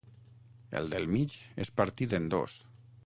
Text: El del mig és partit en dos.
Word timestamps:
El 0.79 0.89
del 0.93 1.05
mig 1.17 1.35
és 1.65 1.73
partit 1.81 2.17
en 2.21 2.27
dos. 2.37 2.57